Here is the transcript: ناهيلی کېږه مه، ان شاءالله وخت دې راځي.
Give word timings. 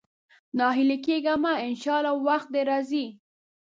ناهيلی 0.57 0.97
کېږه 1.05 1.33
مه، 1.43 1.53
ان 1.67 1.73
شاءالله 1.83 2.13
وخت 2.27 2.47
دې 2.53 2.61
راځي. 2.69 3.05